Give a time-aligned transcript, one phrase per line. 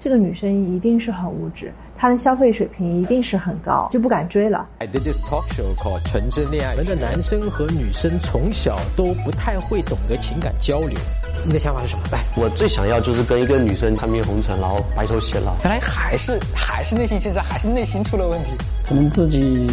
[0.00, 4.64] 这个女生一定是很物质，她的消费水平一定是很高，就不敢追了。
[4.78, 6.74] I did this talk show called《纯真恋爱》。
[6.78, 10.96] 我们的男生和女生从小都不太会懂得情感交流，
[11.44, 12.04] 你的想法是什么？
[12.12, 15.56] 来，我最想要就是跟一个女生看遍红尘，然后白头偕老。
[15.64, 18.52] 原来还是还是内心，其实还是内心出了问题。
[18.86, 19.68] 可能自己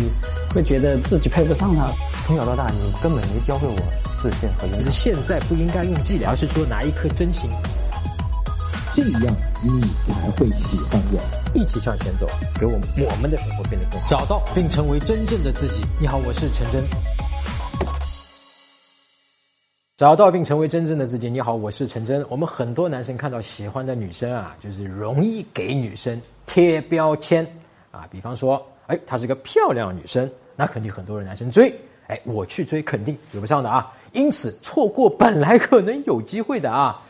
[0.55, 1.85] 会觉得自己配不上她。
[2.25, 3.75] 从小到大，你根本没教会我
[4.23, 7.47] 自信和勇是现在不应该用伎俩，而是说拿一颗真心。
[8.95, 11.19] 这样你才会喜欢我。
[11.53, 12.25] 一起向前走，
[12.57, 15.81] 给我们我们的生活变得更好，找到并成为真正的自己。
[15.99, 16.81] 你好，我是陈真。
[19.97, 21.29] 找到并成为真正的自己。
[21.29, 22.25] 你好，我是陈真。
[22.29, 27.45] 我们很多男生看到喜欢的女生啊，就是容易给女生贴标签
[27.91, 31.69] 啊，比方说，哎，她是个漂亮女生，那肯定很多人男生追，
[32.07, 37.01] 哎，我去追肯定追不上的啊，因此错过本来可能有机会的啊。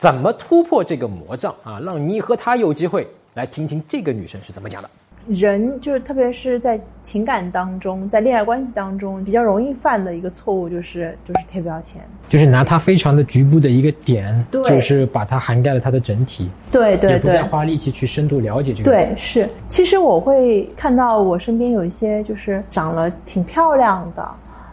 [0.00, 1.78] 怎么突破这个魔障啊？
[1.78, 3.06] 让你和她有机会？
[3.34, 4.88] 来听听这个女生是怎么讲的。
[5.28, 19.10] 人就是特别是在情感当中，在恋爱关系当中，比较容易犯的一个错误就是就是贴标签，就是拿它非常的局部的一个点，对就是把它涵盖了它的整体，对对对也不再，花力气去深度了解这个人。
[19.10, 19.46] 对，是。
[19.68, 24.30] 其实我会看到我身边有一些就是长得挺漂亮的，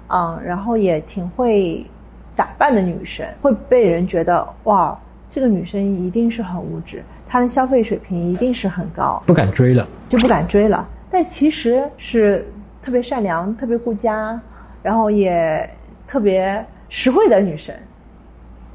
[0.08, 1.86] 嗯，然后也挺会
[2.34, 4.97] 打扮的女生，会被人觉得哇，
[5.30, 9.88] 这个女生一定是很物质，她的消费水平一定是很高，不敢追了。
[10.08, 10.88] 就不敢追了。
[11.09, 12.45] 但其实是
[12.81, 14.39] 特别善良、特别顾家，
[14.81, 15.69] 然后也
[16.06, 17.75] 特别实惠的女生。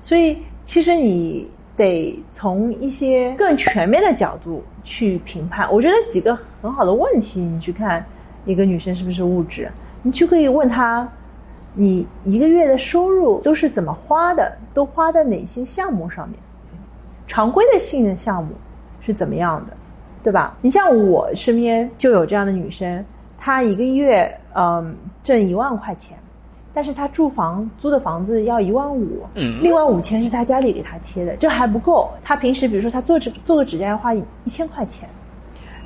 [0.00, 5.70] 所以，其实你得从一些更全面的角度去评判。
[5.72, 8.04] 我觉得几个很好的问题，你去看
[8.44, 9.70] 一个女生是不是物质，
[10.02, 11.08] 你就可以问她，
[11.74, 16.38] 你一个月的收入都是怎么花的，都花在哪些项目上面？
[17.26, 18.50] 常规的性的项目
[19.00, 19.72] 是怎么样的？
[20.22, 20.56] 对吧？
[20.60, 23.04] 你像我身边就有这样的女生，
[23.38, 26.16] 她一个月嗯挣一万块钱，
[26.72, 32.08] 但是她住房租的房子要一万五，嗯另外五千是她家里给她贴的，这还不够。
[32.22, 35.08] 她平时比如说她做指做个指甲要花一一千块钱，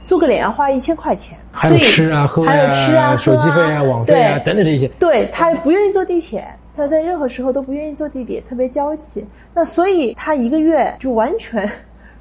[0.06, 4.86] 做个脸要花一千块钱，还有所以吃啊、喝还有吃啊、手机费啊、喝网费啊等等这些。
[5.00, 6.46] 对他不愿意坐地铁，
[6.76, 9.26] 他在任何时候都不愿意坐地铁，特别娇气。
[9.52, 11.68] 那所以他一个月就完全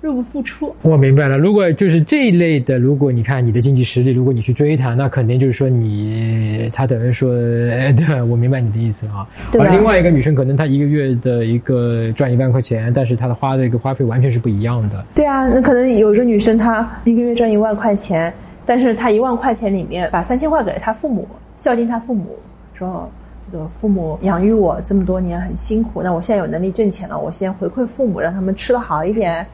[0.06, 0.74] 入不敷出。
[0.84, 7.34] 我明白了，如果就是这一类的，如果你看你的经济实力，如果你去追她，那肯定就是说你，她等于说，
[7.72, 9.28] 哎，对，我明白你的意思啊。
[9.52, 15.04] 对而另外一个女生，可能她一个月的一个赚一万块钱，但是她的花的一个花费完全是不一样的。
[15.16, 18.32] 对啊，那可能有一个女生，她一个月赚一万块钱，
[18.66, 21.28] 但是她一万块钱里面把三千块给了她父母，
[21.58, 22.38] 孝敬她父母，
[22.74, 23.10] 说
[23.52, 29.46] 这个父母养育我这么多年很辛苦，那我现在有能力挣钱了，我先回馈父母，让他们吃的好一点，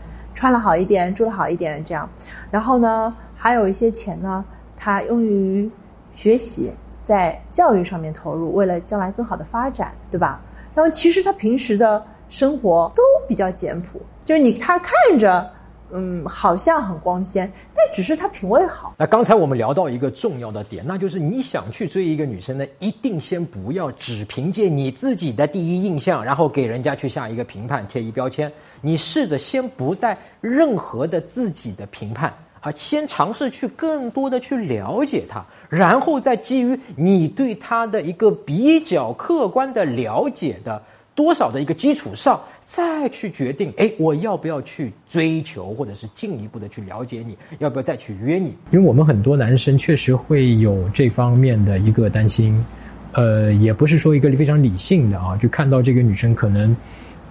[0.41, 2.09] 穿了好一点，住的好一点，这样。
[2.49, 4.43] 然后呢，还有一些钱呢，
[4.75, 5.69] 他用于
[6.15, 6.73] 学习，
[7.05, 10.41] 在教育上面投入，为了将来更好的发展，对吧？
[10.73, 15.47] 然后其实他平时的生活都比较简朴，就是你他看着。
[15.93, 18.93] 嗯，好像很光鲜，但只是她品味好。
[18.97, 28.51] 那刚才我们聊到一个重要的点，那就是你想去追一个女生呢，一定先不要只凭借你自己的第一印象，然后给人家去下一个评判、贴一标签。
[28.81, 40.81] 你试着先不带任何的自己的评判啊，先尝试去更多的去了解她，然后再基于你对她的一个比较客观的了解的
[41.13, 42.39] 多少的一个基础上。
[42.73, 48.55] 再去决定，哎，我要不要去追求，或者是进一步的去了解你，要不要再去约你？
[48.71, 52.63] 因为我们很多男生确实会有这方面的一个担心，
[53.11, 56.73] 呃，也不是说一个非常理性的啊，就看到这个女生可能，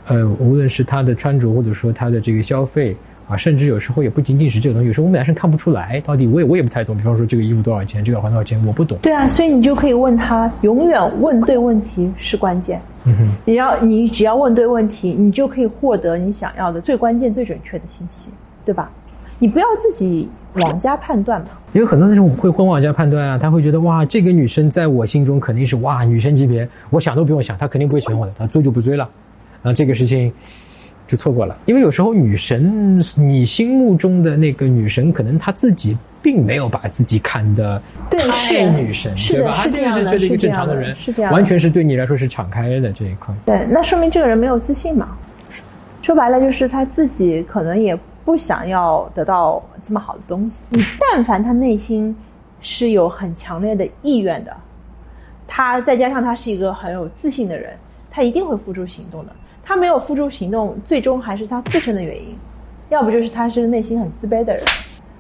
[0.09, 2.95] 呃，无论是她的穿着，或者说她的这个消费
[3.27, 6.95] 啊，甚至有时候也不仅仅是这个东西，有时候我们男生看不出来，到底我也我也不太懂。
[6.95, 8.99] 比方说这个衣服多少钱，这个耳环多少钱，我不懂。
[9.01, 12.79] 对啊，所以你就可以问他，永远问对问题是关键。
[13.45, 18.31] 你要你只要问对问题，你就可以获得你想要的最关键、最准确的信息，
[18.65, 18.91] 对吧？
[19.39, 21.49] 你不要自己妄加判断嘛。
[21.73, 29.09] 有很多那种会婚妄加判断啊，他会觉得哇，这个女生在我心中肯定是哇女神级别，我想都不用想，她肯定不会喜欢我的，她追就不追了，
[29.63, 30.31] 啊，这个事情
[31.11, 31.59] 就错过了。
[31.67, 39.53] 因为有时候女神，你心目中的那个女神，可能她自己并没有把自己看的对太女神，是的对吧？
[39.57, 43.35] 她这个是这样的是觉得一个正常人，是这样完全是对你来说是敞开的这一块。
[43.45, 45.09] 对，那说明这个人没有自信嘛。
[46.01, 50.77] 说白了就是他自己可能也不想要得到这么好的东西。
[51.13, 52.15] 但凡他内心
[52.61, 54.57] 是有很强烈的意愿的，
[55.49, 57.73] 他再加上他是一个很有自信的人，
[58.11, 59.33] 他一定会付诸行动的。
[59.71, 62.37] 他没有付诸行动，最终还是他自身的原因。
[62.89, 64.65] 要不就是他是内心很自卑的人，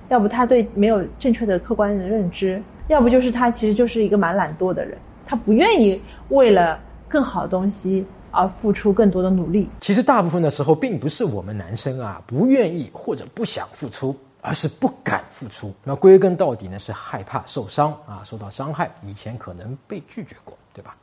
[0.08, 9.68] 要不他对没有正确的客观的认知，要不就是他其实就是一个蛮懒惰的人，他不愿意为了更好的东西而付出更多的努力。
[9.80, 15.72] 其实大部分的时候，并不是我们男生啊不愿意或者不想付出，而是不敢付出。
[15.84, 20.96] 那归根到底呢，是害怕受伤啊，受到伤害，以前可能被拒绝过，对吧？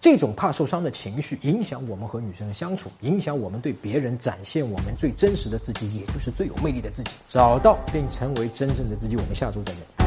[0.00, 7.10] 这种怕受伤的情绪，影响我们和女生的相处，影响我们对别人展现我们最真实的自己，也就是最有魅力的自己。
[7.28, 9.14] 找到并成为真正的自己。
[9.16, 9.99] 我们下周再见。